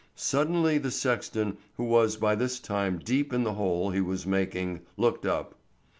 [0.15, 4.81] Suddenly the sexton, who was by this time deep in the hole he was making,
[4.97, 5.53] looked up.